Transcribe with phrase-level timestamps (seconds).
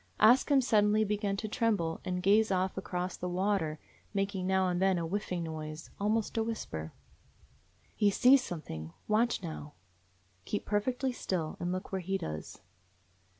[0.19, 3.77] Ask Him suddenly began to tremble and gaze off across the water,
[4.15, 6.91] making now and then a whining noise, almost a whisper.
[7.95, 8.93] "He 's seeing something.
[9.07, 9.73] Watch now.
[10.45, 12.61] Keep perfectly still, and look where he does."